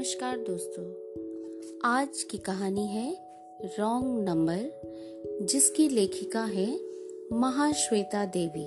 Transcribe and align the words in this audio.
नमस्कार 0.00 0.38
दोस्तों। 0.38 0.84
आज 1.84 2.22
की 2.22 2.38
कहानी 2.38 2.86
है 2.86 3.16
रॉन्ग 3.78 4.28
नंबर, 4.28 4.70
जिसकी 5.42 5.88
लेखिका 5.88 6.44
है 6.44 6.80
महाश्वेता 7.32 8.24
देवी। 8.24 8.66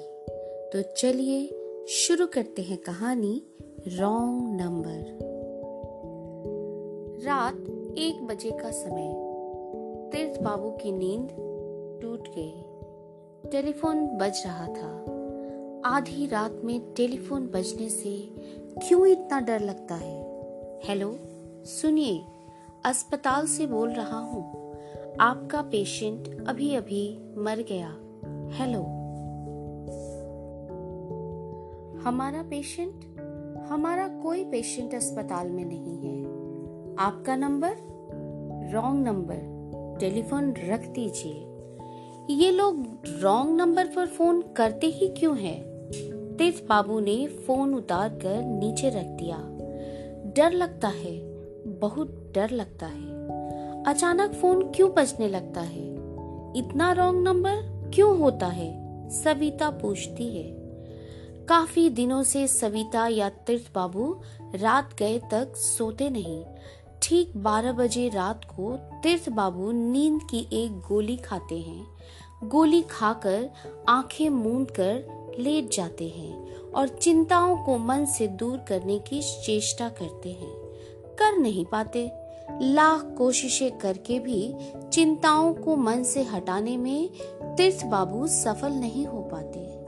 तो 0.70 0.94
चलिए 0.98 1.58
शुरू 1.88 2.28
करते 2.28 2.62
हैं 2.62 2.78
कहानी 2.78 3.42
रॉन्ग 3.88 4.62
नंबर। 4.62 5.20
रात 7.26 7.60
एक 7.98 8.28
बजे 8.28 8.52
का 8.52 8.72
समय। 8.72 9.14
तीर्थ 10.12 10.42
बाबू 10.42 10.70
की 10.70 10.92
नींद 10.92 11.28
टूट 12.02 12.28
गई। 12.28 12.64
टेलीफोन 13.50 14.08
बज 14.08 14.44
रहा 14.46 14.68
था। 14.68 15.06
आधी 15.86 16.26
रात 16.26 16.62
में 16.64 16.94
टेलीफोन 16.94 17.48
बजने 17.48 17.90
से 17.90 18.30
क्यों 18.88 19.08
इतना 19.08 19.40
डर 19.40 19.60
लगता 19.60 19.96
है? 19.96 20.33
हेलो, 20.86 21.16
सुनिए, 21.66 22.26
अस्पताल 22.86 23.46
से 23.48 23.68
बोल 23.68 23.90
रहा 23.94 24.20
हूँ। 24.20 24.74
आपका 25.20 25.62
पेशेंट 25.62 26.48
अभी 26.48 26.76
अभी 26.76 27.20
मर 27.38 27.60
गया। 27.60 27.88
हेलो। 28.54 28.80
हमारा 32.00 32.44
पेशेंट? 32.44 33.06
हमारा 33.68 34.08
कोई 34.08 34.44
पेशेंट 34.44 34.96
अस्पताल 34.96 35.50
में 35.50 35.66
नहीं 35.66 35.98
है। 35.98 36.26
आपका 36.96 37.36
नंबर? 37.36 37.72
Wrong 38.74 39.08
number. 39.08 39.38
टेलीफोन 40.00 40.54
रख 40.64 40.88
दीजिए। 40.88 41.48
ये 42.30 42.52
लोग 42.52 42.86
रॉन्ग 43.20 43.58
नंबर 43.58 43.88
पर 43.88 44.06
फ़ोन 44.06 44.42
करते 44.42 44.88
ही 44.88 45.08
क्यों 45.08 45.38
हैं? 45.38 45.64
तीर्थ 46.38 46.68
बाबू 46.70 47.00
ने 47.00 47.28
फ़ोन 47.28 47.76
उतार 47.76 48.10
कर 48.10 48.42
नीचे 48.44 48.90
रख 48.90 49.06
दिया। 49.06 49.53
डर 50.36 50.52
लगता 50.52 50.88
है, 50.88 51.20
बहुत 51.80 52.32
डर 52.36 52.50
लगता 52.50 52.86
है। 52.86 53.28
अचानक 53.84 54.32
फ़ोन 54.32 54.72
क्यों 54.72 54.92
बजने 54.92 55.28
लगता 55.28 55.62
है? 55.62 55.94
इतना 56.58 56.92
रॉन्ग 56.92 57.28
नंबर 57.28 57.56
क्यों 57.94 58.20
होता 58.20 58.48
है? 58.48 58.84
सविता 59.10 59.70
पूछती 59.70 60.38
है। 60.38 60.56
काफ़ी 61.46 61.90
दिनों 61.90 62.24
से 62.24 62.48
सविता 62.48 63.08
या 63.08 63.30
तीर्थ 63.30 63.72
बाबू 63.76 64.22
रात 64.56 64.94
गए 65.00 65.22
तक 65.32 65.56
सोते 65.56 66.10
नहीं। 66.10 66.46
ठीक 67.02 67.38
बारह 67.38 67.72
बजे 67.72 68.10
रात 68.10 68.46
को 68.46 68.78
तीर्थ 69.04 69.30
बाबू 69.30 69.72
नींद 69.72 70.22
की 70.24 70.48
एक 70.54 70.80
गोली 70.80 71.18
खाते 71.18 71.58
हैं। 71.60 71.88
गोली 72.44 72.82
खाकर 72.82 73.50
आँखें 73.90 74.30
मूंद 74.30 74.72
कर 74.72 75.24
लेट 75.40 75.72
जाते 75.72 76.08
हैं 76.10 76.63
और 76.76 76.88
चिंताओं 76.88 77.58
को 77.58 77.78
मन 77.78 78.06
से 78.06 78.28
दूर 78.28 78.58
करने 78.58 79.00
की 79.00 79.22
चेष्टा 79.22 79.90
करते 79.90 80.30
हैं। 80.30 80.54
कर 81.20 81.38
नहीं 81.38 81.66
पाते। 81.66 82.12
लाख 82.62 83.16
कोशिशें 83.18 83.78
करके 83.78 84.20
भी 84.20 84.56
चिंताओं 84.94 85.54
को 85.54 85.76
मन 85.76 86.04
से 86.04 86.24
हटाने 86.24 86.78
में 86.78 87.10
तीर्थ 87.44 87.86
बाबू 87.86 88.28
सफल 88.28 88.72
नहीं 88.72 89.06
हो 89.06 89.20
पाते। 89.20 89.84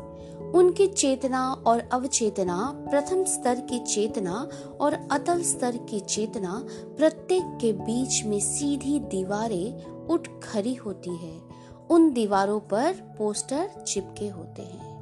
उनकी 0.57 0.87
चेतना 0.87 1.63
और 1.67 1.89
अवचेतना, 1.91 2.85
प्रथम 2.89 3.23
स्तर 3.23 3.55
की 3.55 3.79
चेतना 3.79 4.49
और 4.81 5.07
अतल 5.11 5.41
स्तर 5.41 5.77
की 5.77 5.99
चेतना 5.99 6.65
प्रत्येक 6.97 7.57
के 7.61 7.73
बीच 7.73 8.23
में 8.23 8.39
सीधी 8.39 8.99
दीवारें 8.99 9.85
उठ 10.07 10.27
खड़ी 10.43 10.73
होती 10.73 11.15
है। 11.15 11.41
उन 11.89 12.13
दीवारों 12.13 12.59
पर 12.59 12.93
पोस्टर 12.93 13.69
चिपके 13.87 14.27
होते 14.27 14.61
हैं। 14.61 14.94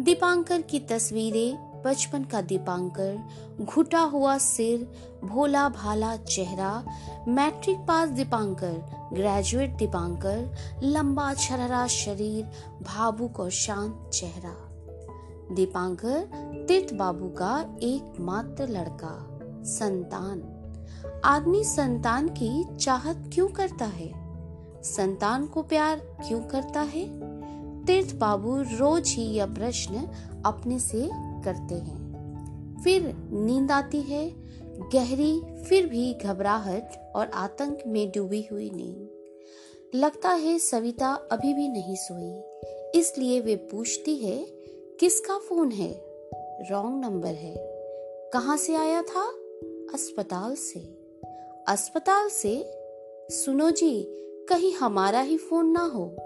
दीपांकर 0.00 0.62
की 0.62 0.80
तस्वीरें, 0.80 1.82
बचपन 1.84 2.24
का 2.24 2.40
दीपांकर, 2.40 3.18
घुटा 3.60 4.00
हुआ 4.00 4.38
सिर, 4.38 4.92
भोला 5.24 5.68
भाला 5.68 6.16
चेहरा, 6.16 6.84
matric 7.28 7.78
pass 7.78 8.08
Dipankar, 8.08 8.72
graduate 9.12 9.76
Dipankar, 9.76 10.54
लंबा 10.82 11.34
छरहरा 11.34 11.86
शरीर, 11.86 12.44
भावुक 12.82 13.40
और 13.40 13.50
शांत 13.50 14.10
चेहरा। 14.12 14.54
दीपांकर 15.54 16.20
तीर्थ 16.68 16.94
बाबू 16.94 17.28
का 17.28 17.78
एकमात्र 17.82 18.68
लड़का, 18.68 19.38
संतान। 19.64 20.58
आदमी 21.24 21.64
संतान 21.64 22.28
की 22.28 22.76
चाहत 22.76 23.30
क्यों 23.34 23.48
करता 23.48 23.84
है? 23.84 24.12
संतान 24.82 25.46
को 25.46 25.62
प्यार 25.62 25.96
क्यों 25.96 26.40
करता 26.40 26.80
है? 26.80 27.31
तीर्थ 27.86 28.14
बाबू 28.14 28.56
रोज 28.56 29.08
ही 29.08 29.22
यह 29.22 29.46
प्रश्न 29.46 30.08
अपने 30.46 30.78
से 30.78 31.08
करते 31.44 31.74
हैं। 31.74 32.02
फिर 32.84 33.02
नींद 33.32 33.70
आती 33.70 34.00
है, 34.00 34.32
गहरी, 34.92 35.40
फिर 35.64 35.86
भी 35.86 36.14
घबराहट 36.14 37.12
और 37.16 37.26
आतंक 37.26 37.78
में 37.86 38.10
डूबी 38.10 38.48
हुई 38.52 38.70
नींद। 38.70 39.08
लगता 39.94 40.28
है 40.28 40.58
सविता 40.58 41.08
अभी 41.32 41.54
भी 41.54 41.68
नहीं 41.68 41.96
सोई, 41.96 42.40
इसलिए 43.00 43.40
वे 43.40 43.56
पूछती 43.56 44.16
है, 44.16 44.46
किसका 45.00 45.38
फ़ोन 45.38 45.70
है? 45.72 46.02
रॉन्ग 46.70 47.04
नंबर 47.04 47.34
है। 47.34 47.54
कहाँ 48.32 48.56
से 48.56 48.74
आया 48.74 49.02
था? 49.02 49.24
अस्पताल 49.94 50.54
से। 50.54 50.80
अस्पताल 51.68 52.28
से? 52.28 52.72
सुनो 53.30 53.70
जी, 53.70 54.06
कहीं 54.48 54.72
हमारा 54.72 55.20
ही 55.20 55.36
फ़ोन 55.36 55.66
ना 55.66 55.80
हो। 55.80 56.16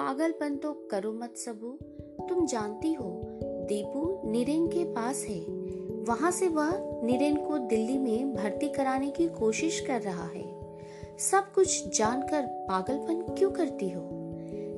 पागलपन 0.00 0.56
तो 0.56 0.88
करो 0.90 1.12
मत 1.12 1.36
सबू। 1.36 1.68
तुम 2.26 2.46
जानती 2.46 2.92
हो, 2.92 3.20
दीपू 3.44 4.30
निरेन 4.30 4.66
के 4.66 4.84
पास 4.84 5.26
है। 5.28 5.40
वहाँ 6.04 6.30
से 6.30 6.48
वह 6.48 6.70
निरेन 7.04 7.36
को 7.36 7.58
दिल्ली 7.58 7.98
में 7.98 8.34
भर्ती 8.34 8.68
कराने 8.68 9.10
की 9.10 9.28
कोशिश 9.28 9.80
कर 9.80 10.00
रहा 10.02 10.26
है। 10.26 10.44
सब 11.18 11.52
कुछ 11.52 11.98
जानकर 11.98 12.42
पागलपन 12.42 13.34
क्यों 13.38 13.50
करती 13.50 13.90
हो? 13.90 14.02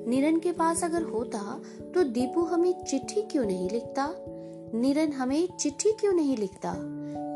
निरन 0.08 0.38
के 0.38 0.52
पास 0.52 0.84
अगर 0.84 1.02
होता 1.02 1.62
तो 1.94 2.04
दीपू 2.04 2.40
हमें 2.40 2.84
चिट्ठी 2.84 3.22
क्यों 3.22 3.44
नहीं 3.44 3.70
लिखता? 3.70 4.14
निरन 4.74 5.12
हमें 5.12 5.48
चिट्ठी 5.60 5.92
क्यों 5.92 6.12
नहीं 6.12 6.36
लिखता? 6.36 6.74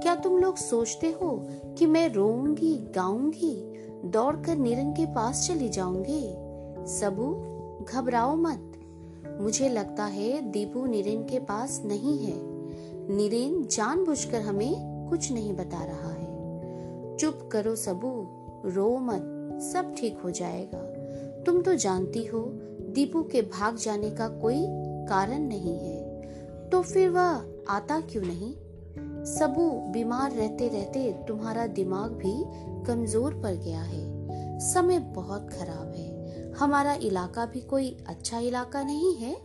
क्या 0.02 0.14
तुम 0.14 0.38
लोग 0.38 0.56
सोचते 0.56 1.10
हो 1.10 1.48
कि 1.78 1.86
मैं 1.86 2.08
रोऊँगी, 2.08 2.76
गाऊँगी, 2.76 3.54
दौड़कर 4.04 4.56
निरन 4.56 4.92
के 4.92 5.06
पास 5.06 5.48
चली 5.48 5.68
जाऊँगी? 5.68 6.34
सबू 6.92 7.55
घबराओ 7.88 8.36
मत। 8.36 8.72
मुझे 9.40 9.68
लगता 9.68 10.04
है 10.04 10.40
दीपू 10.50 10.84
नीरेन 10.86 11.22
के 11.22 11.38
पास 11.38 11.82
नहीं 11.84 12.18
है। 12.18 12.34
नीरेन 13.16 13.66
जानबूझकर 13.66 14.40
हमें 14.40 15.06
कुछ 15.10 15.32
नहीं 15.32 15.52
बता 15.52 15.84
रहा 15.84 16.10
है। 16.10 17.16
चुप 17.16 17.48
करो 17.52 17.74
सबू, 17.76 18.10
रो 18.70 18.98
मत, 18.98 19.32
सब 19.62 19.94
ठीक 19.98 20.18
हो 20.18 20.30
जाएगा। 20.30 20.78
तुम 21.42 21.62
तो 21.62 21.74
जानती 21.74 22.24
हो, 22.24 22.40
दीपू 22.94 23.22
के 23.22 23.42
भाग 23.42 23.76
जाने 23.76 24.10
का 24.10 24.28
कोई 24.28 24.66
कारण 25.08 25.42
नहीं 25.42 25.78
है। 25.78 26.04
तो 26.70 26.82
फिर 26.82 27.10
वह 27.10 27.42
आता 27.68 28.00
क्यों 28.00 28.22
नहीं? 28.22 28.54
सबू 29.24 29.70
बीमार 29.92 30.32
रहते 30.32 30.68
रहते 30.68 31.12
तुम्हारा 31.28 31.66
दिमाग 31.66 32.12
भी 32.12 32.34
कमज़ोर 32.84 33.34
पड़ 33.34 33.54
गया 33.54 33.82
है। 33.82 34.04
समय 34.60 34.98
बहुत 34.98 35.50
खराब 35.50 35.94
है। 35.96 36.05
हमारा 36.58 36.94
इलाका 36.94 37.46
भी 37.46 37.60
कोई 37.60 37.96
अच्छा 38.08 38.38
इलाका 38.38 38.82
नहीं 38.82 39.14
है, 39.16 39.36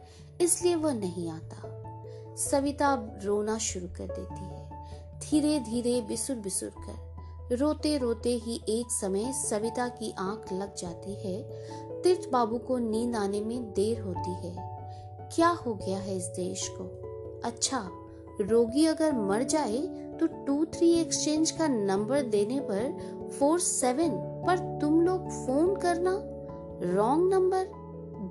इसलिए 0.41 0.75
वह 0.75 0.93
नहीं 0.93 1.29
आता। 1.29 2.35
सविता 2.37 2.93
रोना 3.23 3.57
शुरू 3.57 3.87
कर 3.87 4.07
देती 4.07 4.43
है। 4.43 5.19
धीरे 5.19 5.59
धीरे 5.59 6.01
बिसुर 6.01 6.35
बिसुर 6.35 6.69
कर 6.69 7.55
रोते 7.55 7.97
रोते 7.97 8.35
ही 8.35 8.59
एक 8.69 8.91
समय 8.91 9.31
सविता 9.33 9.87
की 9.87 10.13
आँख 10.19 10.51
लग 10.53 10.75
जाती 10.75 11.13
है। 11.13 12.01
तीर्थ 12.01 12.29
बाबू 12.29 12.57
को 12.57 12.77
नींद 12.77 13.15
आने 13.15 13.41
में 13.41 13.71
देर 13.71 14.01
होती 14.01 14.33
है। 14.47 14.55
क्या 15.35 15.49
हो 15.65 15.73
गया 15.73 15.97
है 15.97 16.17
इस 16.17 16.25
देश 16.25 16.67
को? 16.67 16.83
अच्छा 17.45 17.89
रोगी 18.41 18.85
अगर 18.85 19.13
मर 19.13 19.43
जाए 19.43 19.77
तो 20.19 20.27
टू 20.45 20.65
थ्री 20.65 20.91
एक्सचेंज 20.93 21.51
का 21.51 21.67
नंबर 21.67 22.21
देने 22.21 22.59
पर 22.59 23.29
फोर 23.39 23.59
सेवन 23.59 24.17
पर 24.47 24.57
तुम 24.81 25.01
लोग 25.01 25.29
फ़ोन 25.45 25.75
करना। 25.75 26.11
रॉन्ग 26.81 27.33
नंबर 27.33 27.67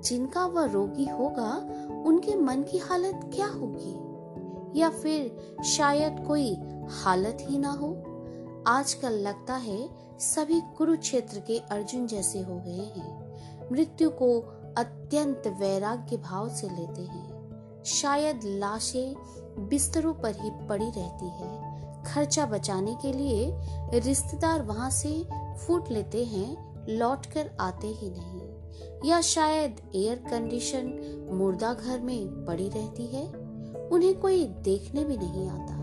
जिनका 0.03 0.45
वह 0.45 0.65
रोगी 0.65 1.05
होगा, 1.05 1.55
उनके 2.05 2.35
मन 2.35 2.63
की 2.63 2.77
हालत 2.77 3.31
क्या 3.33 3.47
होगी? 3.47 4.11
या 4.79 4.89
फिर 4.89 5.35
शायद 5.63 6.25
कोई 6.27 6.57
हालत 6.89 7.37
ही 7.41 7.57
ना 7.57 7.71
हो? 7.71 8.03
आजकल 8.67 9.11
लगता 9.11 9.53
है 9.53 9.89
सभी 10.19 10.61
कुरुक्षेत्र 10.61 11.39
के 11.39 11.57
अर्जुन 11.57 12.07
जैसे 12.07 12.41
हो 12.41 12.55
गए 12.55 12.93
हैं। 12.97 13.31
मृत्यु 13.71 14.09
को 14.09 14.39
अत्यंत 14.77 15.43
वैराग्य 15.47 16.17
भाव 16.17 16.49
से 16.49 16.67
लेते 16.69 17.01
हैं। 17.01 17.41
शायद 17.85 18.39
लाशें 18.43 19.15
बिस्तरों 19.59 20.13
पर 20.13 20.35
ही 20.35 20.67
पड़ी 20.67 20.85
रहती 20.85 21.25
है। 21.25 21.71
खर्चा 22.03 22.45
बचाने 22.45 22.95
के 23.01 23.13
लिए 23.13 23.53
रिश्तेदार 23.99 24.61
वहाँ 24.61 24.89
से 24.89 25.25
फूट 25.57 25.89
लेते 25.89 26.25
हैं 26.25 26.71
लौट 26.89 27.25
कर 27.25 27.51
आते 27.59 27.87
ही 27.87 28.09
नहीं। 28.09 28.30
या 29.05 29.21
शायद 29.21 29.81
एयर 29.95 30.15
कंडीशन 30.15 30.85
मुर्दा 31.31 31.73
घर 31.73 31.99
में 31.99 32.45
पड़ी 32.45 32.69
रहती 32.69 33.05
है? 33.05 33.27
उन्हें 33.89 34.19
कोई 34.19 34.45
देखने 34.45 35.03
भी 35.03 35.17
नहीं 35.17 35.49
आता। 35.49 35.81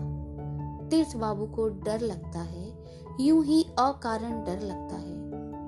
तीर्थ 0.89 1.15
बाबू 1.15 1.45
को 1.45 1.67
डर 1.67 1.99
लगता 1.99 2.39
है, 2.39 2.85
यूँ 3.19 3.45
ही 3.45 3.63
अकारण 3.63 4.43
डर 4.43 4.59
लगता 4.61 4.95
है। 4.95 5.19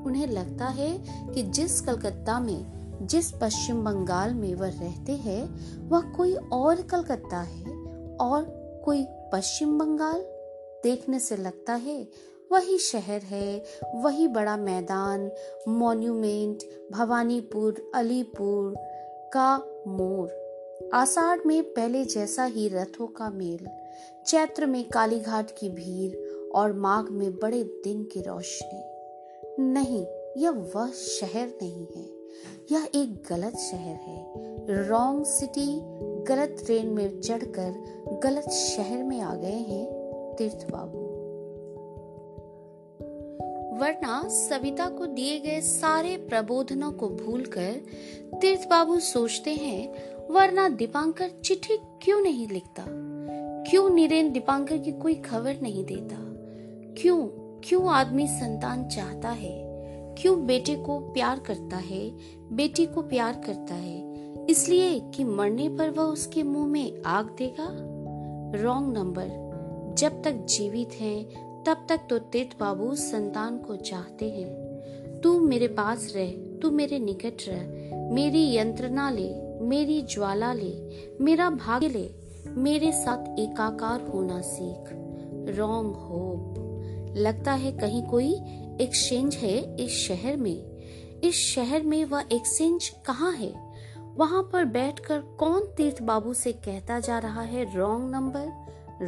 उन्हें 0.04 0.28
लगता 0.28 0.68
है 0.68 1.04
कि 1.34 1.44
जिस 1.44 1.82
कलकत्ता 1.82 2.40
में, 2.40 2.82
जिस 3.08 3.32
पश्चिम 3.32 3.84
बंगाल 3.84 4.34
में 4.34 4.56
वह 4.56 4.70
रहते 4.70 5.12
हैं, 5.12 5.44
वह 5.90 6.02
कोई 6.02 6.36
और 6.36 6.82
कलकत्ता 6.82 7.42
है 7.42 7.64
और 8.16 8.44
कोई 8.86 9.06
पश्चिम 9.10 9.80
बंगाल? 9.80 10.22
देखने 10.84 11.20
से 11.20 11.38
लगता 11.38 11.74
है 11.74 12.08
वही 12.52 12.78
शहर 12.78 13.22
है, 13.22 13.64
वही 13.96 14.28
बड़ा 14.28 14.56
मैदान 14.58 15.30
मॉन्यूमेंट 15.68 16.64
भवानीपुर, 16.92 17.92
अलीपुर 17.96 18.74
का 19.34 19.58
मोर। 19.88 20.90
आषाढ़ 20.94 21.40
में 21.46 21.64
पहले 21.64 22.04
जैसा 22.06 22.44
ही 22.46 22.68
रथों 22.68 23.08
का 23.08 23.30
मेल, 23.30 23.68
चैत्र 24.28 24.66
में 24.66 24.84
कालीघाट 24.90 25.52
की 25.52 25.70
भीड़ 25.70 26.16
और 26.52 26.74
माघ 26.74 27.04
में 27.10 27.32
बड़े 27.36 27.64
दिन 27.84 28.04
की 28.04 28.22
रोशनी। 28.22 29.64
नहीं, 29.64 30.06
यह 30.38 30.50
वह 30.76 30.92
शहर 30.92 31.48
नहीं 31.62 31.88
है, 31.96 32.06
यह 32.72 32.88
एक 32.96 33.24
गलत 33.30 33.58
शहर 33.62 33.96
है। 34.02 34.88
रॉन्ग 34.90 35.26
सिटी 35.26 35.70
गलत 36.28 36.56
ट्रेन 36.66 36.88
में 36.88 37.20
चढ़कर 37.22 38.20
गलत 38.24 38.50
शहर 38.50 39.04
में 39.04 39.20
आ 39.22 39.36
गए 39.36 39.60
हैं 39.70 39.86
तीर्थ 40.38 40.70
बाबू 40.72 41.01
वरना 43.82 44.28
सविता 44.28 44.90
को 44.90 45.06
दिए 45.06 45.40
गए 45.40 45.62
सारे 45.62 46.18
प्रबोधनों 46.18 46.92
को 46.92 47.10
भूलकर 47.10 47.82
तीर्थ 48.42 48.70
बाबू 48.70 49.00
सोचते 49.00 49.54
हैं, 49.54 49.94
वरना 50.34 50.70
दीपांकर 50.70 51.30
चिट्ठी 51.30 51.78
क्यों 51.78 52.22
नहीं 52.22 52.48
लिखता? 52.48 52.86
क्यों 53.70 53.90
नीरेन 53.90 54.32
दीपांकर 54.32 54.78
की 54.78 54.92
कोई 54.92 55.16
खबर 55.16 55.56
नहीं 55.62 55.86
देता? 55.86 56.16
क्यों 57.02 57.28
क्यों 57.64 57.90
आदमी 57.90 58.28
संतान 58.28 58.88
चाहता 58.88 59.30
है? 59.30 59.64
क्यों 60.18 60.46
बेटे 60.46 60.76
को 60.76 61.00
प्यार 61.00 61.40
करता 61.40 61.78
है? 61.78 62.12
बेटी 62.52 62.86
को 62.86 63.02
प्यार 63.02 63.42
करता 63.46 63.76
है? 63.76 64.14
इसलिए 64.46 65.00
कि 65.00 65.24
मरने 65.24 65.70
पर 65.70 65.90
वह 65.90 66.04
उसके 66.04 66.44
मुँह 66.44 66.68
में 66.68 67.02
आग 67.06 67.26
देगा? 67.26 67.68
रॉन्ग 68.64 68.98
नंबर 68.98 69.26
जब 69.98 70.24
तक 70.24 70.32
जीवित 70.32 70.90
हैं 70.94 71.51
तब 71.66 71.86
तक 71.90 72.00
तो 72.10 72.20
तीर्थ 72.20 72.60
बाबू 72.60 72.96
संतान 72.96 73.58
को 73.58 73.76
चाहते 73.76 74.30
हैं। 74.30 74.72
तू 75.22 75.40
मेरे 75.40 75.68
पास 75.68 76.14
रह, 76.16 76.32
तू 76.32 76.72
मेरे 76.72 77.00
निकट 77.00 77.34
रह, 77.48 77.92
मेरी 78.14 78.58
यंत्रणा 78.58 79.10
ले, 79.10 79.60
मेरी 79.62 80.02
ज्वाला 80.02 80.54
ले, 80.54 81.08
मेरा 81.22 81.50
भाग्य 81.50 81.88
ले, 81.88 82.16
मेरे 82.48 82.92
साथ 82.92 83.40
एकाकार 83.40 84.02
होना 84.02 84.42
सीख। 84.42 84.84
Wrong 85.58 85.96
hope. 85.96 86.56
लगता 87.18 87.54
है 87.54 87.72
कहीं 87.72 88.04
कोई 88.04 88.34
एक्सचेंज 88.82 89.36
है 89.36 89.76
इस 89.76 89.92
शहर 89.92 90.38
में। 90.38 90.72
इस 91.24 91.36
शहर 91.36 91.82
में 91.82 92.06
वह 92.06 92.24
एक्सचेंज 92.32 92.90
कहाँ 92.90 93.32
है? 93.32 93.72
वहाँ 94.16 94.50
पर 94.54 94.66
बैठकर 94.66 95.20
कौन 95.20 95.62
तीर्थ 95.62 96.02
बाबू 96.02 96.34
से 96.34 96.52
कहता 96.52 97.00
जा 97.00 97.20
रहा 97.20 97.42
है 97.42 97.78
wrong 97.78 98.12
number 98.12 98.50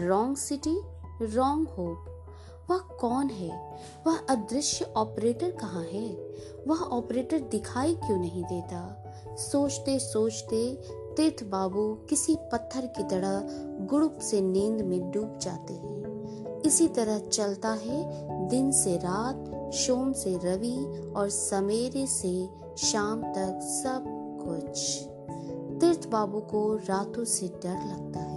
wrong 0.07 0.37
city 0.37 0.79
wrong 1.21 1.67
hope. 1.67 2.12
वह 2.73 2.79
कौन 2.79 3.29
है? 3.29 3.77
वह 4.07 4.17
अदृश्य 4.29 4.85
ऑपरेटर 4.97 5.51
कहाँ 5.51 5.83
है? 5.83 6.17
वह 6.67 6.79
ऑपरेटर 6.81 7.39
दिखाई 7.39 7.95
क्यों 7.95 8.17
नहीं 8.17 8.43
देता? 8.43 9.13
सोचते 9.37 9.99
सोचते 9.99 10.81
तीर्थ 11.17 11.43
बाबू 11.43 11.93
किसी 11.93 12.35
पत्थर 12.35 12.85
की 12.85 13.03
तरह 13.03 13.43
गुड़ुप 13.85 14.17
से 14.21 14.41
नींद 14.41 14.81
में 14.81 15.11
डूब 15.11 15.37
जाते 15.37 15.73
हैं। 15.73 15.93
इसी 16.61 16.87
तरह 16.87 17.19
चलता 17.19 17.69
है 17.69 18.23
दिन 18.47 18.71
से 18.71 18.97
रात 18.97 19.45
सोम 19.73 20.13
से 20.13 20.39
रवि 20.43 21.11
और 21.15 21.29
सवेरे 21.29 22.07
से 22.07 22.49
शाम 22.77 23.23
तक 23.23 23.59
सब 23.61 24.03
कुछ। 24.45 25.03
तीर्थ 25.79 26.09
बाबू 26.09 26.39
को 26.39 26.75
रातों 26.75 27.25
से 27.25 27.47
डर 27.47 27.73
लगता 27.73 28.19
है। 28.19 28.32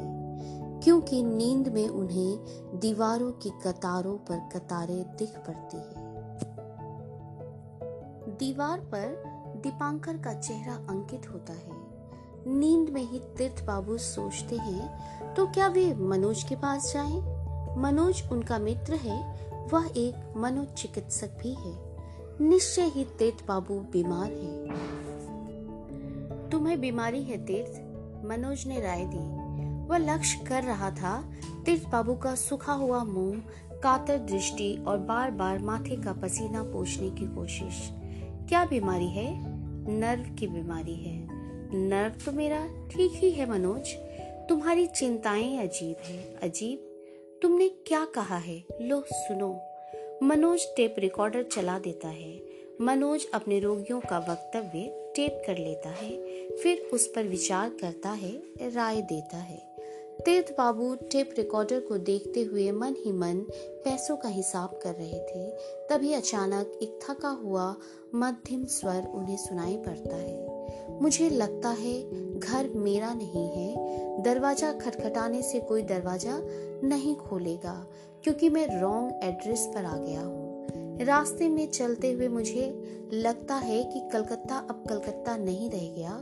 क्योंकि 0.87 1.23
नींद 1.23 1.69
में 1.69 1.89
उन्हें 1.89 2.79
दीवारों 2.81 3.31
की 3.33 3.51
कतारों 3.51 4.17
पर 4.19 4.39
कतारें 4.53 5.17
दिख 5.17 5.31
पड़ती 5.39 5.77
है। 5.77 5.95
दीवार 8.37 8.81
पर 8.81 9.23
दीपांकर 9.63 10.17
का 10.17 10.33
चेहरा 10.41 10.75
अंकित 10.75 11.31
होता 11.31 11.53
है। 11.53 11.73
नींद 12.57 12.91
में 12.91 13.03
ही 13.03 13.19
तीर्थ 13.19 13.65
बाबू 13.65 13.97
सोचते 13.99 14.57
हैं 14.57 15.35
तो 15.35 15.47
क्या 15.47 15.69
वे 15.69 15.95
मनोज 15.95 16.43
के 16.43 16.57
पास 16.57 16.93
जाएँ? 16.95 17.21
मनोज 17.79 18.23
उनका 18.33 18.59
मित्र 18.59 18.95
है, 18.95 19.19
वह 19.73 19.89
एक 19.97 20.35
मनोचिकित्सक 20.37 21.39
भी 21.43 21.55
है। 21.55 21.75
निश्चय 22.41 22.83
ही 22.83 23.05
तीर्थ 23.05 23.47
बाबू 23.47 23.75
बीमार 23.75 24.33
है। 24.33 24.69
तुम्हें 26.51 26.81
बीमारी 26.81 27.23
है 27.23 27.45
तीर्थ? 27.47 27.75
मनोज 28.27 28.67
ने 28.67 28.81
राय 28.81 29.05
दी। 29.05 29.36
वह 29.87 29.99
लक्ष्य 29.99 30.45
कर 30.45 30.63
रहा 30.63 30.91
था। 30.91 31.33
तीर्थ 31.67 31.89
बाबू 31.89 32.15
का 32.15 32.35
सूखा 32.35 32.73
हुआ 32.73 33.05
मुँह, 33.05 33.43
कातर 33.83 34.19
दृष्टि 34.19 34.85
और 34.87 34.99
बार 34.99 35.31
बार 35.31 35.59
माथे 35.59 35.97
का 35.97 36.13
पसीना 36.13 36.63
पोछने 36.63 37.11
की 37.11 37.35
कोशिश। 37.35 37.91
क्या 38.49 38.65
बीमारी 38.65 39.09
है? 39.09 39.57
नर्व 39.91 40.35
की 40.35 40.47
बीमारी 40.47 40.95
है। 40.95 41.29
नर्व 41.75 42.25
तो 42.25 42.33
मेरा 42.33 42.67
ठीक 42.67 43.13
ही 43.15 43.31
है, 43.31 43.51
मनोज। 43.51 43.89
तुम्हारी 44.49 44.87
चिंताएँ 44.87 45.59
अजीब 45.59 45.97
है। 46.05 46.37
अजीब? 46.43 46.79
तुमने 47.43 47.69
क्या 47.69 48.05
कहा 48.05 48.37
है? 48.37 48.65
लो, 48.81 49.05
सुनो। 49.13 49.61
मनोज 50.23 50.67
टेप 50.77 50.95
रिकॉर्डर 50.99 51.43
चला 51.43 51.79
देता 51.79 52.09
है। 52.09 52.41
मनोज 52.81 53.27
अपने 53.35 53.61
रोगियों 53.61 54.01
का 54.01 54.19
वक्तव्य 54.19 55.13
टेप 55.17 55.43
कर 55.47 55.59
लेता 55.59 55.89
है। 55.89 56.11
फिर 56.51 56.91
उस 56.93 57.07
पर 57.07 57.25
विचार 57.25 57.69
करता 57.69 58.11
है, 58.11 58.33
राय 58.63 59.03
देता 59.03 59.37
है। 59.37 59.76
तीर्थ 60.19 60.51
बाबू 60.51 60.95
टेप 61.13 61.35
रिकॉर्डर 61.37 61.81
को 61.81 61.97
देखते 61.99 62.43
हुए 62.43 62.71
मन 62.73 62.95
ही 62.99 63.13
मन 63.13 63.41
पैसों 63.85 64.17
का 64.17 64.29
हिसाब 64.29 64.79
कर 64.83 64.95
रहे 64.95 65.19
थे। 65.21 65.51
तभी 65.89 66.13
अचानक 66.13 66.79
एक 66.83 66.99
थका 67.03 67.29
हुआ 67.43 67.75
मध्यम 68.15 68.65
स्वर 68.65 69.07
उन्हें 69.15 69.37
सुनाई 69.37 69.77
पड़ता 69.77 70.17
है। 70.17 71.01
मुझे 71.03 71.29
लगता 71.31 71.69
है 71.71 71.95
घर 72.39 72.69
मेरा 72.77 73.13
नहीं 73.15 73.47
है। 73.49 74.23
दरवाज़ा 74.23 74.73
खटखटाने 74.73 75.43
से 75.43 75.61
कोई 75.61 75.83
दरवाज़ा 75.83 76.39
नहीं 76.85 77.15
खोलेगा, 77.17 77.75
क्योंकि 78.25 78.49
मैं 78.49 78.67
रॉन्ग 78.81 79.25
एड्रेस 79.25 79.67
पर 79.75 79.85
आ 79.85 79.97
गया 79.97 80.21
हूँ। 80.21 80.45
रास्ते 81.01 81.49
में 81.49 81.67
चलते 81.71 82.11
हुए 82.13 82.29
मुझे 82.29 82.65
लगता 83.13 83.55
है 83.55 83.83
कि 83.85 84.01
कलकत्ता 84.13 84.57
अब 84.71 84.85
कलकत्ता 84.89 85.37
नहीं 85.37 85.71
रह 85.71 85.89
गया। 85.97 86.13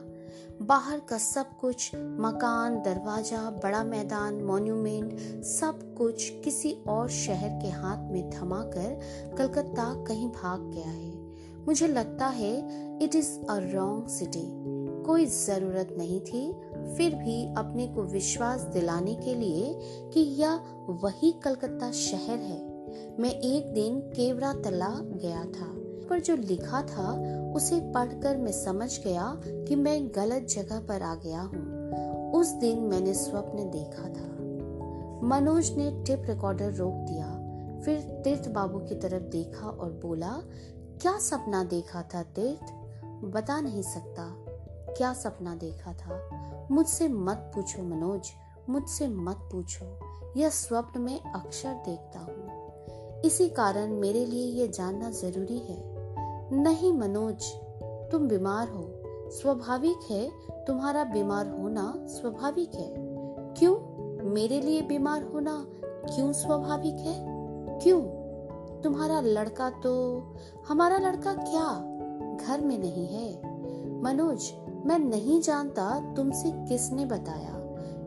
बाहर 0.62 1.00
का 1.00 1.18
सब 1.18 1.56
कुछ, 1.60 1.90
मकान, 1.94 2.82
दरवाज़ा, 2.82 3.50
बड़ा 3.50 3.84
मैदान 3.84 4.34
मॉन्यूमेंट 4.34 5.18
सब 5.44 5.94
कुछ 5.98 6.28
किसी 6.44 6.72
और 6.88 7.08
शहर 7.08 7.48
के 7.62 7.68
हाथ 7.68 8.12
में 8.12 8.30
थमा 8.30 8.62
कर 8.62 9.00
कलकत्ता 9.38 10.04
कहीं 10.04 10.28
भाग 10.28 10.60
गया 10.60 10.90
है। 10.90 11.12
मुझे 11.66 11.88
लगता 11.88 12.26
है 12.26 12.54
it 13.04 13.14
is 13.14 13.38
a 13.40 13.58
wrong 13.58 14.08
city 14.08 14.46
कोई 15.02 15.26
ज़रूरत 15.26 15.94
नहीं 15.98 16.20
थी, 16.20 16.52
फिर 16.96 17.14
भी 17.14 17.54
अपने 17.54 17.86
को 17.86 18.02
विश्वास 18.02 18.60
दिलाने 18.60 19.14
के 19.14 19.34
लिए 19.34 19.74
कि 20.14 20.20
यह 20.20 20.60
वही 20.88 21.32
कलकत्ता 21.32 21.90
शहर 21.90 22.38
है। 22.38 22.62
मैं 23.20 23.30
एक 23.30 23.72
दिन 23.74 24.00
केवरा 24.00 24.52
तला 24.52 24.94
गया 24.94 25.44
था। 25.44 25.83
पर 26.10 26.20
जो 26.20 26.36
लिखा 26.36 26.82
था, 26.82 27.12
उसे 27.52 27.80
पढ़कर 27.80 28.36
मैं 28.36 28.52
समझ 28.52 29.04
गया 29.04 29.40
कि 29.46 29.76
मैं 29.76 30.08
गलत 30.08 30.42
जगह 30.42 30.80
पर 30.80 31.02
आ 31.02 31.14
गया 31.14 31.40
हूँ। 31.40 31.84
उस 32.32 32.48
दिन 32.48 32.78
मैंने 32.78 33.14
स्वप्न 33.14 33.70
देखा 33.70 34.02
था। 34.02 34.34
मनोज 35.26 35.70
ने 35.70 36.04
टिप 36.04 36.22
रिकॉर्डर 36.26 36.72
रोक 36.72 36.94
दिया। 36.94 37.44
फिर 37.80 38.00
तीर्थ 38.24 38.48
बाबू 38.48 38.78
की 38.78 38.94
तरफ़ 38.94 39.22
देखा 39.22 39.68
और 39.68 39.92
बोला, 39.92 40.42
क्या 41.02 41.18
सपना 41.18 41.64
देखा 41.64 42.02
था 42.02 42.22
तीर्थ? 42.22 42.72
बता 43.24 43.60
नहीं 43.60 43.82
सकता। 43.82 44.34
क्या 44.96 45.12
सपना 45.12 45.54
देखा 45.54 45.92
था? 45.92 46.30
मुझसे 46.70 47.08
मत 47.08 47.52
पूछो 47.54 47.82
मनोज, 47.82 48.28
मुझसे 48.70 49.08
मत 49.08 49.48
पूछो। 49.52 50.00
यह 50.36 50.48
स्वप्न 50.48 51.00
में 51.00 51.20
अक्षर 51.20 51.72
देखता 51.72 52.18
हूँ। 52.18 52.64
इसी 53.20 53.48
कारण 53.48 53.92
मेरे 53.92 54.26
लिए 54.26 54.46
यह 54.46 54.66
जानना 54.66 55.10
ज़रूरी 55.10 55.58
है। 55.58 55.93
नहीं 56.52 56.92
मनोज, 56.92 57.52
तुम 58.12 58.28
बीमार 58.28 58.68
हो। 58.68 58.90
स्वाभाविक 59.30 60.10
है, 60.10 60.30
तुम्हारा 60.50 61.04
बीमार 61.04 61.48
होना 61.48 61.94
स्वाभाविक 61.96 62.74
है। 62.74 62.94
क्यों? 63.54 63.94
मेरे 64.24 64.60
लिए 64.60 64.82
बीमार 64.82 65.22
होना 65.22 65.66
क्यों 65.86 66.32
स्वाभाविक 66.32 66.94
है? 66.94 67.26
क्यों? 67.80 68.00
तुम्हारा 68.82 69.20
लड़का 69.20 69.70
तो 69.70 70.22
हमारा 70.68 70.98
लड़का 70.98 71.34
क्या? 71.34 71.80
घर 72.46 72.60
में 72.60 72.78
नहीं 72.78 73.06
है। 73.06 73.32
मनोज, 74.02 74.52
मैं 74.86 74.98
नहीं 74.98 75.40
जानता 75.40 76.14
तुमसे 76.14 76.52
किसने 76.68 77.06
बताया। 77.06 77.60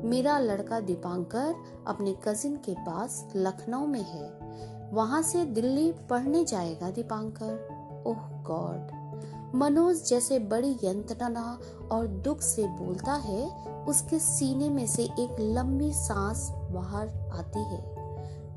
मेरा 0.03 0.39
लड़का 0.39 0.79
दीपांकर 0.79 1.55
अपने 1.87 2.15
कजिन 2.27 2.55
के 2.55 2.73
पास 2.73 3.27
लखनऊ 3.35 3.85
में 3.85 4.03
है। 4.03 4.47
वहाँ 4.93 5.21
से 5.21 5.45
दिल्ली 5.45 5.91
पढ़ने 5.91 6.45
जाएगा 6.45 6.91
दीपांकर। 6.91 7.76
ओह 8.07 8.43
गॉड। 8.43 9.07
मनोज 9.55 10.03
जैसे 10.09 10.39
बड़ी 10.39 10.71
यंत्रणा 10.83 11.59
और 11.91 12.07
दुख 12.07 12.41
से 12.41 12.67
बोलता 12.67 13.13
है, 13.13 13.65
उसके 13.85 14.19
सीने 14.19 14.69
में 14.69 14.87
से 14.87 15.03
एक 15.03 15.37
लंबी 15.39 15.93
सांस 15.93 16.51
बाहर 16.51 17.07
आती 17.33 17.59
है। 17.59 17.81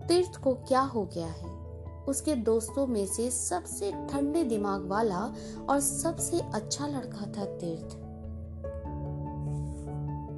तीर्थ 0.07 0.37
को 0.37 0.55
क्या 0.55 0.81
हो 0.81 1.05
गया 1.05 1.27
है? 1.27 1.61
उसके 2.09 2.35
दोस्तों 2.35 2.87
में 2.87 3.07
से 3.07 3.31
सबसे 3.31 3.93
ठंडे 3.93 4.45
दिमाग 4.45 4.87
वाला 4.87 5.35
और 5.69 5.81
सबसे 5.81 6.41
अच्छा 6.41 6.87
लड़का 6.87 7.27
था 7.27 7.45
तीर्थ। 7.45 7.97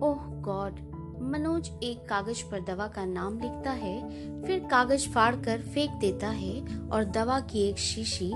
ओह 0.03 0.19
गॉड, 0.43 0.81
मनोज 1.23 1.71
एक 1.83 2.09
कागज़ 2.09 2.51
पर 2.51 2.61
दवा 2.61 2.87
का 2.87 3.05
नाम 3.05 3.39
लिखता 3.39 3.71
है, 3.71 4.01
फिर 4.43 4.69
कागज़ 4.71 5.09
फाड़ 5.09 5.37
कर 5.37 5.61
फेंक 5.61 5.91
देता 5.91 6.29
है 6.29 6.81
और 6.89 7.05
दवा 7.05 7.41
की 7.41 7.63
एक 7.63 7.79
शीशी 7.79 8.33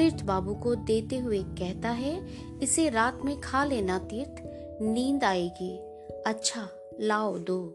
तीर्थ 0.00 0.22
बाबू 0.22 0.54
को 0.54 0.74
देते 0.74 1.16
हुए 1.16 1.42
कहता 1.42 1.88
है, 1.88 2.28
इसे 2.62 2.88
रात 2.88 3.20
में 3.24 3.40
खा 3.40 3.64
लेना 3.64 3.98
तीर्थ, 3.98 4.42
नींद 4.82 5.24
आएगी। 5.24 5.78
अच्छा 6.26 6.68
लाओ 7.00 7.38
दो। 7.38 7.66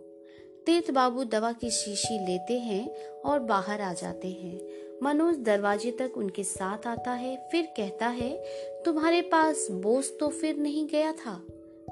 तीर्थ 0.65 0.91
बाबू 0.91 1.23
दवा 1.23 1.51
की 1.51 1.69
शीशी 1.69 2.25
लेते 2.25 2.59
हैं 2.59 3.07
और 3.11 3.39
बाहर 3.39 3.81
आ 3.81 3.93
जाते 3.93 4.27
हैं। 4.27 4.59
मनोज 5.03 5.37
दरवाजे 5.37 5.91
तक 5.91 6.11
उनके 6.17 6.43
साथ 6.43 6.87
आता 6.87 7.11
है, 7.11 7.49
फिर 7.51 7.65
कहता 7.65 8.07
है, 8.07 8.43
तुम्हारे 8.85 9.21
पास 9.21 9.67
बोस 9.71 10.17
तो 10.19 10.27
फिर 10.27 10.57
नहीं 10.57 10.87
गया 10.87 11.11
था? 11.11 11.45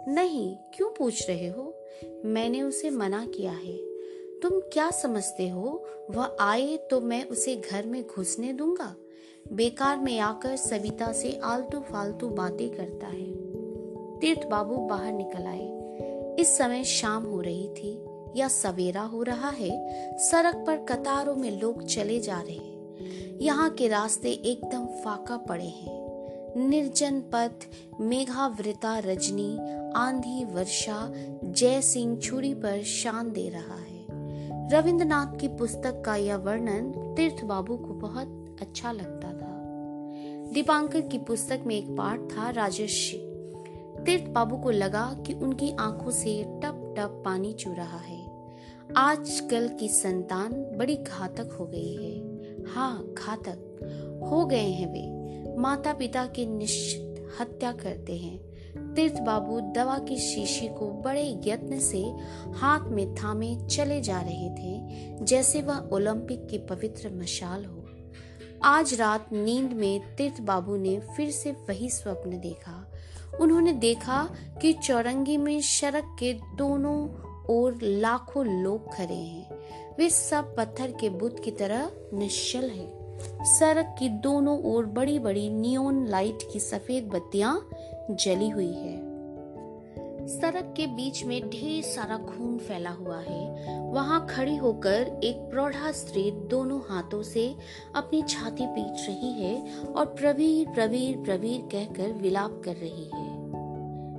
नहीं, 0.08 0.56
क्यों 0.56 0.90
पूछ 0.90 1.30
रहे 1.30 1.48
हो? 1.48 1.78
मैंने 2.26 2.62
उसे 2.62 2.90
मना 2.90 3.26
किया 3.26 3.52
है। 3.52 3.78
तुम 4.40 4.60
क्या 4.60 4.92
समझते 4.92 5.50
हो? 5.50 5.88
वह 6.10 6.38
आए 6.40 6.78
तो 6.78 7.02
मैं 7.02 7.26
उसे 7.26 7.56
घर 7.56 7.86
में 7.86 8.08
घुसने 8.08 8.54
दूँगा? 8.54 8.96
बेकार 9.52 9.98
में 9.98 10.20
आकर 10.20 10.56
सविता 10.56 11.12
से 11.12 11.40
आलतू 11.44 11.80
फालतू 11.80 12.30
बातें 12.30 12.70
करता 12.70 13.08
है। 13.08 13.32
तीर्थ 14.20 14.48
बाबू 14.48 14.76
बाहर 14.76 15.12
निकल 15.12 15.44
आए। 15.46 15.84
इस 16.40 16.58
समय 16.58 16.84
शाम 16.84 17.24
हो 17.24 17.42
रही 17.42 17.68
थी, 17.68 18.06
या 18.36 18.48
सवेरा 18.48 19.02
हो 19.02 19.24
रहा 19.24 19.50
है, 19.50 19.98
सड़क 20.18 20.56
पर 20.56 20.78
कतारों 20.78 21.36
में 21.36 21.62
लोग 21.62 21.86
चले 21.86 22.20
जा 22.20 22.42
रहे 22.42 22.56
हैं। 22.56 22.74
यहाँ 23.42 23.70
के 23.70 23.88
रास्ते 23.88 24.32
एकदम 24.32 24.86
फाका 24.86 25.38
पड़े 25.38 25.68
हैं। 25.68 26.04
निर्जन 26.70 27.20
पथ, 27.20 27.52
मेघावृता 28.02 29.00
रजनी, 29.00 29.58
आंधी 29.96 30.46
वर्षा, 30.46 31.12
जय 31.44 31.82
सिंह 31.82 32.20
छुरी 32.20 32.54
पर 32.54 32.84
शान 32.84 33.32
दे 33.32 33.50
रहा 33.50 33.76
है। 33.76 33.94
रविंद्रनाथ 34.70 35.40
की 35.40 35.48
पुस्तक 35.48 36.04
का 36.06 36.16
यह 36.16 36.36
वर्णन 36.36 36.92
तीर्थ 37.18 37.44
बाबू 37.44 37.78
को 37.78 37.88
बहुत 37.88 38.40
अच्छा 38.62 38.92
लगता 38.92 39.23
दीपांकर 40.54 41.02
की 41.02 41.18
पुस्तक 41.18 41.64
में 41.66 41.76
एक 41.76 41.88
पाठ 41.98 42.20
था 42.20 42.50
राजस्व 42.50 43.18
तीर्थ 44.06 44.30
बाबू 44.30 44.58
को 44.58 44.72
लगा 44.72 45.24
कि 45.28 45.34
उनकी 45.34 45.76
आँखों 45.80 46.12
से 46.12 46.44
टप 46.44 46.96
टप 46.98 47.22
पानी 47.26 47.54
चू 47.54 47.74
रहा 47.74 47.98
है। 47.98 48.28
आजकल 48.98 49.68
की 49.80 49.88
संतान 49.88 50.52
बड़ी 50.78 50.96
घातक 50.96 51.58
हो 51.60 51.66
गई 51.66 51.96
है। 51.96 52.20
हाँ 52.66 53.14
घातक। 53.18 53.80
हो 54.32 54.46
गए 54.46 54.70
हैं 54.70 54.94
वे। 54.94 55.24
माता 55.58 55.94
पिता 55.94 56.26
की 56.26 56.46
निश्चित 56.46 57.30
हत्या 57.42 57.72
करते 57.72 58.18
हैं। 58.18 58.54
तीर्थ 58.94 59.20
बाबू 59.20 59.60
दवा 59.60 59.98
की 60.00 60.16
शीशी 60.16 60.68
को 60.68 60.88
बड़े 60.88 61.40
यत्न 61.46 61.80
से 61.80 62.14
हाथ 62.54 62.90
में 62.90 63.16
थामे 63.16 63.56
चले 63.56 64.02
जा 64.02 64.22
रहे 64.22 64.50
थे, 64.50 64.80
जैसे 65.26 65.62
वह 65.62 65.90
ओलंपिक 65.94 66.48
की 66.48 66.58
पवित्र 66.58 67.10
मशाल 67.10 67.66
हो। 67.66 67.83
आज 68.66 68.94
रात 68.94 69.28
नींद 69.34 69.74
में 69.74 70.16
तीर्थ 70.16 70.42
बाबू 70.42 70.76
ने 70.76 71.00
फिर 71.00 71.32
से 71.32 71.52
वही 71.52 71.90
स्वप्न 71.90 72.40
देखा। 72.40 72.92
उन्होंने 73.42 73.74
देखा 73.74 74.30
कि 74.62 74.74
चौरंगी 74.74 75.38
में 75.38 75.62
सड़क 75.62 76.16
के 76.20 76.34
दोनों 76.34 77.10
ओर 77.50 77.80
लाखों 77.84 78.46
लोग 78.46 78.96
खड़े 78.96 79.16
हैं। 79.16 79.60
वे 79.98 80.10
सब 80.10 80.56
पत्थर 80.56 80.92
के 80.92 81.10
बुत 81.10 81.40
की 81.44 81.52
तरह 81.52 81.92
निश्चल 82.14 82.70
है। 82.70 83.16
सड़क 83.46 83.96
की 84.00 84.10
दोनों 84.10 84.64
ओर 84.64 84.86
बड़ी 84.86 85.20
बड़ी 85.20 85.50
नियोन 85.50 86.08
लाइट 86.08 86.40
की 86.54 86.60
सफ़ेद 86.60 87.04
बत्तियाँ 87.04 87.70
जली 88.12 88.50
हुई 88.50 88.74
है। 88.74 89.13
सड़क 90.28 90.74
के 90.78 90.88
बीच 90.88 91.24
में 91.24 91.50
ढेर 91.50 91.84
सारा 91.84 92.18
खून 92.18 92.58
फैला 92.58 92.90
हुआ 92.90 93.20
है। 93.20 93.90
वहाँ 93.92 94.28
खड़ी 94.30 94.56
होकर 94.56 95.20
एक 95.24 95.36
प्रौढ़ा 95.36 95.92
स्त्री 95.92 96.32
दोनों 96.32 96.80
हाथों 96.90 97.24
से 97.24 97.56
अपनी 97.96 98.22
छाती 98.22 98.68
पीट 98.68 99.10
रही 99.10 99.32
है 99.34 99.84
और 99.84 100.06
प्रवीर 100.06 100.68
प्रवीर 100.68 101.18
प्रवीर 101.18 101.62
कहकर 101.62 102.14
विलाप 102.14 102.62
कर 102.66 102.76
रही 102.76 103.10
है। 103.16 103.44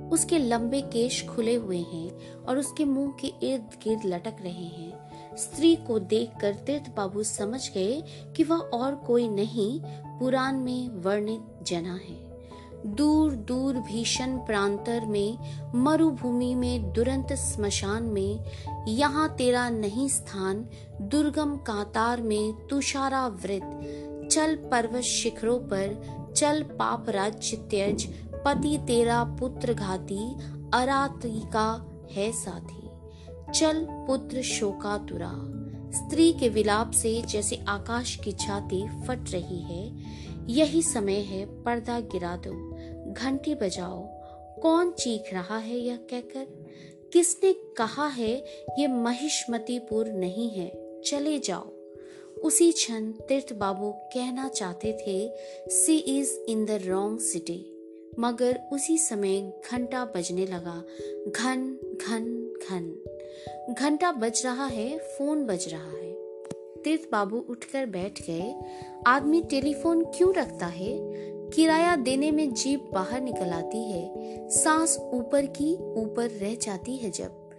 उसके 0.09 0.39
लंबे 0.39 0.81
केश 0.81 1.27
खुले 1.27 1.55
हुए 1.55 1.77
हैं 1.77 2.43
और 2.43 2.57
उसके 2.57 2.85
मुँह 2.85 3.13
के 3.19 3.27
इर्द 3.27 3.69
गिर्द 3.83 4.01
लटक 4.05 4.35
रहे 4.41 4.65
हैं। 4.65 5.35
स्त्री 5.37 5.75
को 5.75 5.99
देखकर 5.99 6.53
तीर्थ 6.53 6.95
बाबू 6.95 7.23
समझ 7.23 7.69
गए 7.73 8.03
कि 8.35 8.43
वह 8.43 8.57
और 8.57 8.95
कोई 8.95 9.29
नहीं, 9.29 9.81
पुराण 10.19 10.57
में 10.57 10.89
वर्णित 10.89 11.59
जना 11.63 11.95
है। 11.95 12.24
दूर 12.85 13.31
दूर 13.31 13.75
भीषण 13.75 14.37
प्रांतर 14.37 15.05
में, 15.05 15.37
मरुभूमि 15.75 16.55
में, 16.55 16.93
दुरंत 16.93 17.33
स्मशान 17.33 18.03
में, 18.03 18.39
यहाँ 18.87 19.35
तेरा 19.35 19.69
नहीं 19.69 20.09
स्थान, 20.09 20.65
दुर्गम 21.01 21.55
कातार 21.55 22.21
में 22.21 22.67
तुषारा 22.67 23.29
तुषारावृत 23.29 24.01
चल 24.31 24.55
पर्वत 24.55 25.03
शिखरों 25.03 25.59
पर, 25.59 26.15
चल 26.37 26.63
पाप 26.63 27.09
राज्य 27.09 27.57
त्यज, 27.57 28.13
पति 28.45 28.77
तेरा 28.87 29.23
पुत्र 29.23 29.73
घाती 29.73 30.35
अरातिका 30.73 31.91
है 32.11 32.31
साथी। 32.31 32.85
चल 33.51 33.87
पुत्र 33.89 34.41
शोकातुरा। 34.41 35.31
स्त्री 35.91 36.33
के 36.33 36.49
विलाप 36.49 36.91
से 36.91 37.21
जैसे 37.21 37.65
आकाश 37.67 38.15
की 38.15 38.31
छाती 38.31 38.87
फट 38.87 39.31
रही 39.31 39.59
है, 39.59 39.95
यही 40.49 40.81
समय 40.81 41.13
है 41.13 41.63
पर्दा 41.63 41.99
गिरा 41.99 42.35
दो। 42.35 42.74
घंटी 43.07 43.55
बजाओ। 43.55 44.07
कौन 44.61 44.91
चीख 44.91 45.33
रहा 45.33 45.57
है 45.57 45.77
यह 45.77 45.97
कहकर? 45.97 46.47
किसने 47.13 47.53
कहा 47.53 48.07
है 48.07 48.45
ये 48.79 48.87
महिष्मतीपुर 48.87 50.07
नहीं 50.07 50.49
है? 50.49 51.01
चले 51.01 51.39
जाओ। 51.39 51.69
उसी 52.43 52.71
क्षण 52.71 53.11
तीर्थ 53.11 53.53
बाबू 53.53 53.91
कहना 53.91 54.49
चाहते 54.49 54.93
थे, 54.93 55.31
she 55.71 55.97
is 55.97 56.39
in 56.39 56.65
the 56.65 56.71
wrong 56.71 57.19
city. 57.19 57.71
मगर 58.19 58.61
उसी 58.73 58.97
समय 58.97 59.61
घंटा 59.71 60.05
बजने 60.05 60.45
लगा। 60.45 60.83
घन 61.27 61.77
घन 62.07 62.53
घन। 62.69 63.03
घंटा 63.79 64.11
बज 64.11 64.41
रहा 64.45 64.65
है, 64.65 64.97
फ़ोन 64.97 65.45
बज 65.45 65.69
रहा 65.69 65.91
है। 65.91 66.15
तीर्थ 66.81 67.11
बाबू 67.11 67.45
उठकर 67.49 67.85
बैठ 67.85 68.21
गए। 68.21 68.55
आदमी 69.07 69.41
टेलीफोन 69.41 70.03
क्यों 70.03 70.33
रखता 70.33 70.65
है? 70.65 70.97
किराया 71.55 71.95
देने 71.95 72.31
में 72.31 72.53
जीप 72.53 72.89
बाहर 72.93 73.21
निकल 73.21 73.49
आती 73.49 73.91
है, 73.91 74.49
सांस 74.49 74.97
ऊपर 75.13 75.45
की 75.45 75.73
ऊपर 75.75 76.29
रह 76.29 76.55
जाती 76.55 76.95
है 76.97 77.11
जब। 77.11 77.49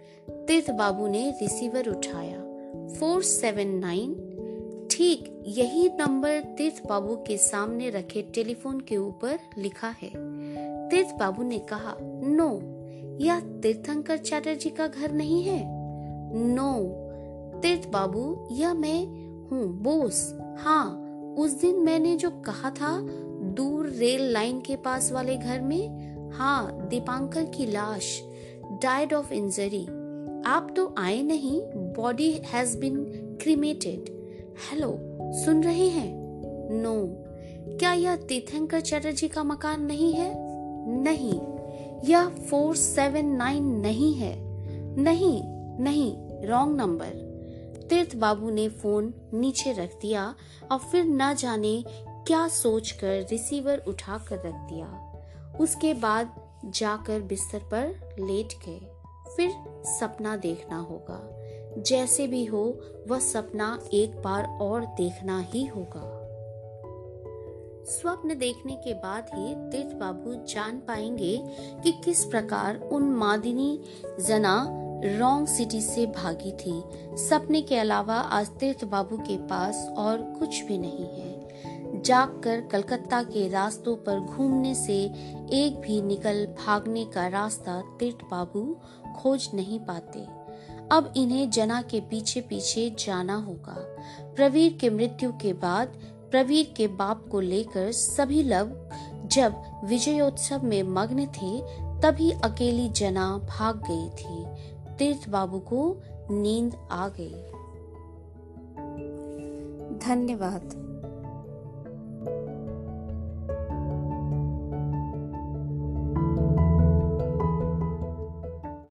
तीर्थ 0.47 0.71
बाबू 0.71 1.07
ने 1.07 1.29
रिसीवर 1.41 1.89
उठाया, 1.89 2.37
फोर 2.99 3.23
सेवन 3.23 3.67
नाइन। 3.67 4.13
ठीक 4.91 5.43
यही 5.47 5.89
नंबर 5.89 6.39
तीर्थ 6.57 6.87
बाबू 6.87 7.15
के 7.15 7.37
सामने 7.37 7.89
रखे 7.89 8.21
टेलीफोन 8.21 8.79
के 8.79 8.97
ऊपर 8.97 9.39
लिखा 9.57 9.87
है। 9.87 10.11
तीर्थ 10.89 11.15
बाबू 11.15 11.43
ने 11.43 11.59
कहा, 11.59 11.97
नो, 12.01 12.49
यह 13.25 13.39
तीर्थंकर 13.39 14.17
चैटर्जी 14.17 14.69
का 14.69 14.87
घर 14.87 15.11
नहीं 15.11 15.43
है? 15.43 15.61
नो, 16.37 16.73
तीर्थ 17.61 17.89
बाबू, 17.89 18.47
यह 18.51 18.73
मैं 18.73 19.05
हूँ, 19.47 19.67
बोस। 19.83 20.37
हाँ 20.57 21.03
उस 21.39 21.51
दिन 21.51 21.75
मैंने 21.75 22.15
जो 22.15 22.29
कहा 22.29 22.69
था 22.69 22.97
दूर 23.57 23.89
रेल 23.89 24.31
लाइन 24.31 24.61
के 24.61 24.75
पास 24.75 25.11
वाले 25.11 25.37
घर 25.37 25.61
में? 25.61 26.07
हाँ 26.31 26.87
दीपांकर 26.87 27.45
की 27.45 27.65
लाश 27.65 28.21
डाइड 28.71 29.13
ऑफ़ 29.13 29.33
इंजरी 29.33 29.85
आप 30.45 30.73
तो 30.75 30.95
आए 30.97 31.21
नहीं 31.21 31.61
body 31.75 32.31
has 32.31 32.77
been 32.77 32.95
cremated 33.41 34.05
hello 34.71 34.99
सुन 35.45 35.63
रहे 35.63 35.87
हैं? 35.87 36.13
No 36.71 36.95
no. 36.95 37.77
क्या 37.79 37.93
यह 37.93 38.15
तीर्थंकर 38.15 38.81
चैटर्जी 38.81 39.27
का 39.27 39.43
मकान 39.43 39.81
नहीं 39.85 40.13
है? 40.13 40.33
नहीं। 41.01 41.41
यह 42.09 42.29
फोर 42.29 42.75
सेवन 42.75 43.25
नाइन 43.25 43.63
नहीं 43.63 44.13
है। 44.13 44.35
नहीं 45.03 45.41
नहीं 45.79 46.15
रॉन्ग 46.47 46.77
नंबर 46.77 47.27
तीर्थ 47.89 48.15
बाबू 48.15 48.49
ने 48.49 48.69
फ़ोन 48.69 49.13
नीचे 49.33 49.71
रख 49.71 49.93
दिया 50.01 50.35
और 50.71 50.77
फिर 50.77 51.05
न 51.05 51.33
जाने 51.33 51.83
क्या 52.27 52.47
सोचकर 52.47 53.27
रिसीवर 53.31 53.83
उठा 53.87 54.17
कर 54.17 54.35
रख 54.35 54.55
दिया? 54.55 55.13
उसके 55.59 55.93
बाद 55.93 56.35
जाकर 56.65 57.21
बिस्तर 57.21 57.59
पर 57.59 57.87
लेट 58.19 58.53
गए। 58.65 58.91
फिर 59.35 59.51
सपना 59.85 60.37
देखना 60.37 60.77
होगा। 60.77 61.19
जैसे 61.81 62.27
भी 62.27 62.45
हो, 62.45 62.79
वह 63.07 63.19
सपना 63.19 63.79
एक 63.93 64.21
बार 64.21 64.45
और 64.61 64.85
देखना 64.85 65.39
ही 65.39 65.65
होगा। 65.65 66.23
स्वप्न 67.85 68.37
देखने 68.37 68.75
के 68.75 68.93
बाद 68.93 69.25
ही 69.33 69.55
तीर्थ 69.55 69.95
बाबू 69.95 70.45
जान 70.45 70.79
पाएँगे 70.79 71.43
कि 71.83 71.91
किस 71.91 72.25
प्रकार 72.25 72.79
उन 72.79 73.03
मादिनी 73.03 73.81
जना 74.19 74.67
रॉन्ग 75.19 75.47
सिटी 75.47 75.81
से 75.81 76.05
भागी 76.05 76.51
थी। 76.51 76.83
सपने 77.17 77.61
के 77.61 77.77
अलावा 77.77 78.15
आज 78.15 78.47
तीर्थ 78.47 78.85
बाबू 78.85 79.17
के 79.17 79.37
पास 79.37 79.93
और 79.97 80.21
कुछ 80.39 80.61
भी 80.61 80.77
नहीं 80.77 81.05
है। 81.05 81.36
जागकर 81.95 82.61
कलकत्ता 82.61 83.23
के 83.23 83.49
रास्तों 83.49 83.95
पर 83.95 84.19
घूमने 84.19 84.75
से 84.75 85.03
एक 85.53 85.81
भी 85.87 86.01
निकल 86.01 86.45
भागने 86.45 87.05
का 87.05 87.27
रास्ता 87.27 87.81
तीर्थ 87.99 88.17
बाबू 88.31 88.77
खोज 89.15 89.49
नहीं 89.53 89.79
पाते। 89.79 90.19
अब 90.91 91.13
इन्हें 91.17 91.49
जना 91.49 91.81
के 91.81 92.01
पीछे 92.01 92.41
पीछे 92.41 92.95
जाना 92.99 93.35
होगा। 93.35 93.95
प्रवीर 94.35 94.73
के 94.73 94.89
मृत्यु 94.89 95.31
के 95.31 95.53
बाद 95.53 95.87
प्रवीर 96.31 96.73
के 96.77 96.87
बाप 96.87 97.27
को 97.31 97.39
लेकर 97.39 97.91
सभी 97.91 98.43
लोग 98.43 98.89
जब 99.27 99.55
विजयोत्सव 99.85 100.61
में 100.63 100.83
मग्न 100.83 101.25
थे, 101.25 101.61
तभी 102.01 102.31
अकेली 102.31 102.89
जना 102.89 103.37
भाग 103.37 103.83
गई 103.91 104.09
थी। 104.09 104.45
तीर्थ 104.95 105.29
बाबू 105.29 105.59
को 105.59 105.97
नींद 106.31 106.75
आ 106.91 107.09
गई। 107.09 107.33
धन्यवाद। 109.97 110.86